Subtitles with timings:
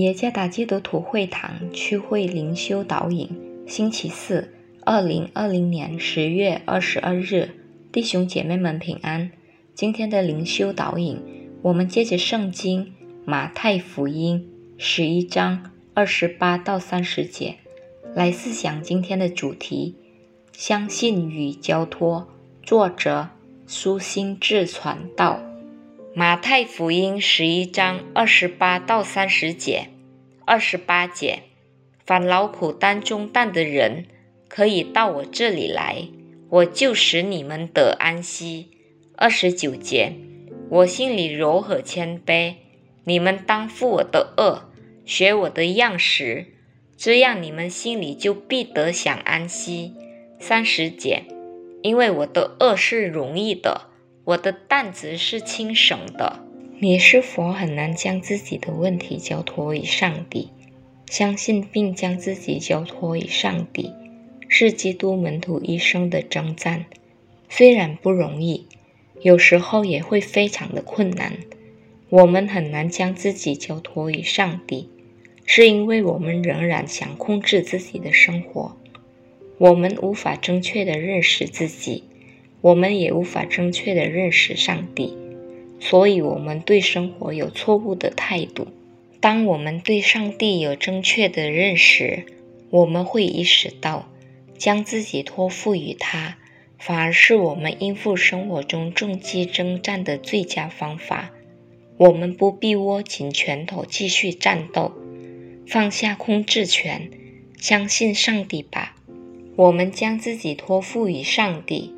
[0.00, 3.28] 耶加达基督徒会堂区会灵修导引，
[3.66, 7.50] 星期四，二零二零年十月二十二日，
[7.90, 9.30] 弟兄姐妹们平安。
[9.74, 11.20] 今天的灵修导引，
[11.62, 12.92] 我们接着圣经
[13.24, 17.56] 马太福音十一章二十八到三十节
[18.14, 19.96] 来思想今天的主题：
[20.52, 22.28] 相信与交托。
[22.62, 23.30] 作者
[23.66, 25.47] 苏心志传道。
[26.18, 29.86] 马太福音十一章二十八到三十节，
[30.44, 31.44] 二十八节，
[32.04, 34.04] 凡劳苦担重担的人，
[34.48, 36.08] 可以到我这里来，
[36.50, 38.66] 我就使你们得安息。
[39.14, 40.14] 二十九节，
[40.68, 42.54] 我心里柔和谦卑，
[43.04, 44.72] 你们当负我的恶，
[45.06, 46.46] 学我的样式，
[46.96, 49.94] 这样你们心里就必得享安息。
[50.40, 51.22] 三十节，
[51.82, 53.82] 因为我的恶是容易的。
[54.28, 56.44] 我的担子是轻省的。
[56.80, 60.50] 你是否很难将自己的问题交托于上帝？
[61.06, 63.90] 相信并将自己交托于上帝，
[64.46, 66.84] 是基督门徒一生的征战。
[67.48, 68.66] 虽然不容易，
[69.22, 71.32] 有时候也会非常的困难。
[72.10, 74.90] 我们很难将自己交托于上帝，
[75.46, 78.76] 是因为我们仍然想控制自己的生活。
[79.56, 82.04] 我们无法正确的认识自己。
[82.60, 85.16] 我们也无法正确的认识上帝，
[85.78, 88.66] 所以我们对生活有错误的态度。
[89.20, 92.24] 当我们对上帝有正确的认识，
[92.70, 94.08] 我们会意识到，
[94.56, 96.38] 将自己托付于他，
[96.78, 101.30] 反而是我们应付生活中重击征战的最佳方法。
[101.96, 104.92] 我们不必握紧拳头继续战斗，
[105.66, 107.10] 放下控制权，
[107.60, 108.94] 相信上帝吧。
[109.56, 111.92] 我们将自己托付于上帝。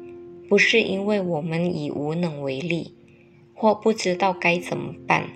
[0.51, 2.97] 不是因为我们已无能为力，
[3.55, 5.29] 或不知道该怎么办，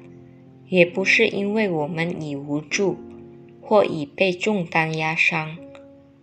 [0.69, 2.97] 也不是因为我们已无助，
[3.62, 5.56] 或已被重担压伤。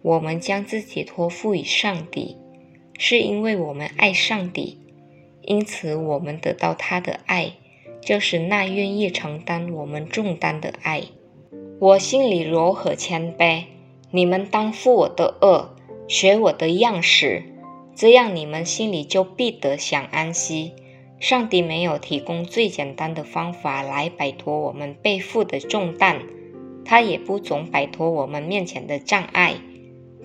[0.02, 2.36] 我们将自己托付于上帝，
[3.00, 4.78] 是因为我们爱上帝，
[5.44, 7.54] 因此我们得到他的爱，
[8.02, 11.04] 就是那愿意承担我们重担的爱。
[11.80, 13.64] 我心里柔和谦卑，
[14.12, 15.78] 你们当负我的恶，
[16.10, 17.46] 学我的样式。
[18.02, 20.72] 这样，你们心里就必得享安息。
[21.20, 26.24] 上帝没有提供最简单的方法来摆脱我们背负的重担，
[26.84, 29.54] 他也不总摆脱我们面前的障碍，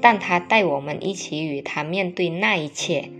[0.00, 3.10] 但他带我们一起与他面对那一切，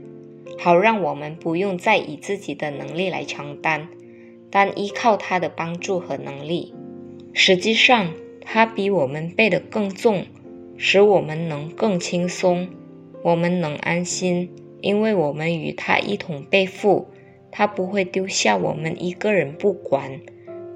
[0.59, 3.89] 好让我们不用再以自己的能力来承担，
[4.51, 6.73] 但依靠他的帮助和能力。
[7.35, 10.25] 实际上，他比我们背得更重，
[10.79, 12.67] 使我们能更轻松。
[13.27, 14.51] 我们能安心，
[14.81, 17.09] 因为我们与他一同背负，
[17.51, 20.21] 他不会丢下我们一个人不管。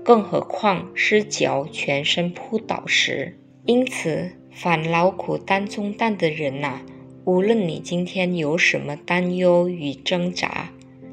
[0.03, 3.39] 更何况是脚全身扑倒时。
[3.67, 6.81] 因此，反劳苦担重担的人呐，
[7.25, 10.73] 无论你今天有什么担忧与挣扎，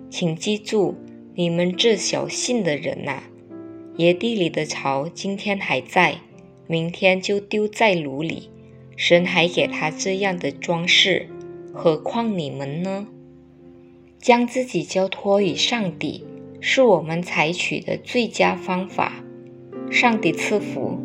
[0.10, 0.96] 请记住，
[1.36, 3.22] 你们这小信的人呐，
[3.96, 6.16] 野地里的草今天还在，
[6.66, 8.50] 明天就丢在炉里。
[8.98, 11.30] 神还给他这样的装饰，
[11.72, 13.08] 何况你们呢？
[14.20, 16.26] 将自己交托于上帝，
[16.60, 19.24] 是我们采取的最佳方法。
[19.92, 21.00] 上帝赐福。